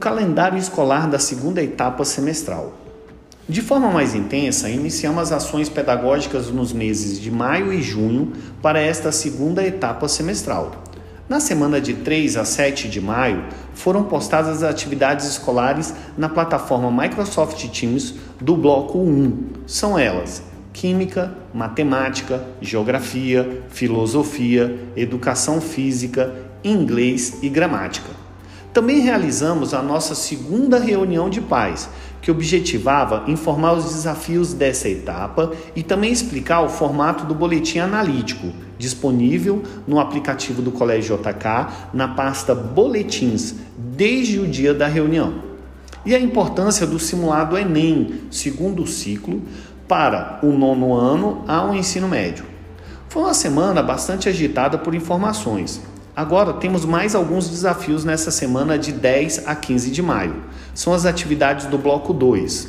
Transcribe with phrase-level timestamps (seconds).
[0.00, 2.72] calendário escolar da segunda etapa semestral.
[3.46, 8.32] De forma mais intensa, iniciamos as ações pedagógicas nos meses de maio e junho
[8.62, 10.72] para esta segunda etapa semestral.
[11.28, 13.44] Na semana de 3 a 7 de maio,
[13.74, 19.66] foram postadas as atividades escolares na plataforma Microsoft Teams do bloco 1.
[19.66, 20.42] São elas:
[20.72, 28.29] Química, Matemática, Geografia, Filosofia, Educação Física, Inglês e Gramática.
[28.72, 31.88] Também realizamos a nossa segunda reunião de pais,
[32.22, 38.52] que objetivava informar os desafios dessa etapa e também explicar o formato do boletim analítico,
[38.78, 45.50] disponível no aplicativo do Colégio JK na pasta Boletins, desde o dia da reunião.
[46.06, 49.42] E a importância do simulado Enem, segundo ciclo,
[49.88, 52.44] para o nono ano ao ensino médio.
[53.08, 55.82] Foi uma semana bastante agitada por informações.
[56.20, 60.36] Agora temos mais alguns desafios nessa semana de 10 a 15 de maio.
[60.74, 62.68] São as atividades do bloco 2: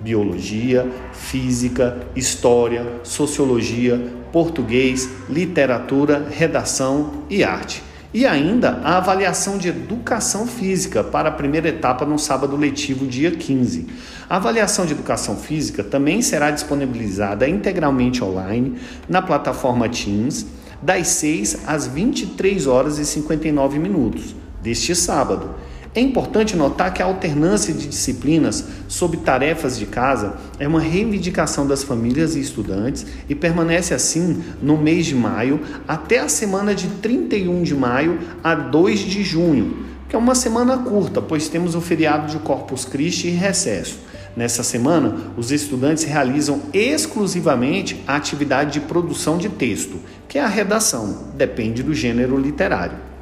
[0.00, 7.82] biologia, física, história, sociologia, português, literatura, redação e arte.
[8.14, 13.32] E ainda a avaliação de educação física para a primeira etapa no sábado letivo, dia
[13.32, 13.84] 15.
[14.30, 18.76] A avaliação de educação física também será disponibilizada integralmente online
[19.08, 25.50] na plataforma Teams das 6 às 23 horas e 59 minutos deste sábado.
[25.94, 31.66] É importante notar que a alternância de disciplinas sob tarefas de casa é uma reivindicação
[31.66, 36.88] das famílias e estudantes e permanece assim no mês de maio até a semana de
[36.88, 41.80] 31 de maio a 2 de junho, que é uma semana curta, pois temos o
[41.82, 43.98] feriado de Corpus Christi e recesso.
[44.36, 50.48] Nessa semana, os estudantes realizam exclusivamente a atividade de produção de texto, que é a
[50.48, 53.12] redação, depende do gênero literário.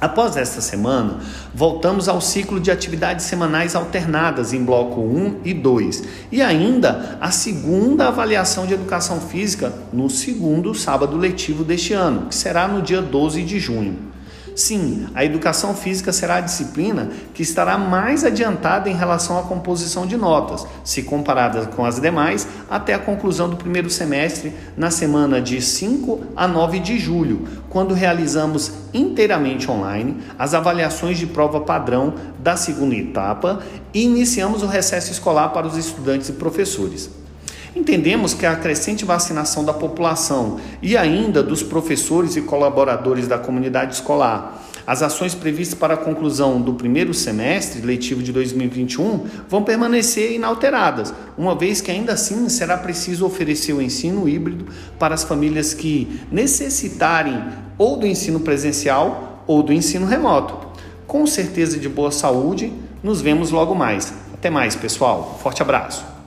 [0.00, 1.20] Após esta semana,
[1.54, 7.30] voltamos ao ciclo de atividades semanais alternadas em bloco 1 e 2 e ainda a
[7.30, 13.00] segunda avaliação de educação física no segundo sábado letivo deste ano, que será no dia
[13.00, 13.96] 12 de junho.
[14.54, 20.06] Sim, a educação física será a disciplina que estará mais adiantada em relação à composição
[20.06, 25.40] de notas, se comparada com as demais, até a conclusão do primeiro semestre, na semana
[25.40, 32.14] de 5 a 9 de julho, quando realizamos inteiramente online as avaliações de prova padrão
[32.38, 33.60] da segunda etapa
[33.94, 37.21] e iniciamos o recesso escolar para os estudantes e professores.
[37.74, 43.94] Entendemos que a crescente vacinação da população e ainda dos professores e colaboradores da comunidade
[43.94, 50.32] escolar, as ações previstas para a conclusão do primeiro semestre letivo de 2021 vão permanecer
[50.32, 54.66] inalteradas, uma vez que ainda assim será preciso oferecer o ensino híbrido
[54.98, 57.42] para as famílias que necessitarem
[57.78, 60.66] ou do ensino presencial ou do ensino remoto.
[61.06, 62.72] Com certeza de boa saúde,
[63.02, 64.12] nos vemos logo mais.
[64.34, 65.38] Até mais, pessoal.
[65.42, 66.21] Forte abraço.